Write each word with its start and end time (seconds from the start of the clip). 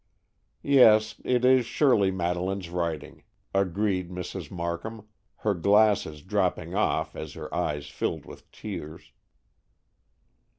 "Yes, 0.63 1.21
it 1.23 1.45
is 1.45 1.63
surely 1.63 2.09
Madeleine's 2.09 2.69
writing," 2.71 3.21
agreed 3.53 4.09
Mrs. 4.09 4.49
Markham, 4.49 5.07
her 5.45 5.53
glasses 5.53 6.23
dropping 6.23 6.73
off 6.73 7.15
as 7.15 7.33
her 7.33 7.53
eyes 7.53 7.85
filled 7.87 8.25
with 8.25 8.49
tears. 8.51 9.11